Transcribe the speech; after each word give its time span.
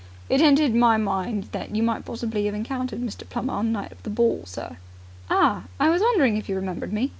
"It 0.29 0.41
entered 0.41 0.73
my 0.73 0.97
mind 0.97 1.43
that 1.51 1.75
you 1.75 1.83
might 1.83 2.05
possibly 2.05 2.45
have 2.45 2.55
encountered 2.55 3.01
Mr. 3.01 3.29
Plummer 3.29 3.53
on 3.53 3.67
the 3.67 3.71
night 3.71 3.91
of 3.91 4.01
the 4.01 4.09
ball, 4.09 4.41
sir." 4.47 4.77
"Ah, 5.29 5.65
I 5.79 5.91
was 5.91 6.01
wondering 6.01 6.37
if 6.37 6.49
you 6.49 6.55
remembered 6.55 6.91
me!" 6.91 7.09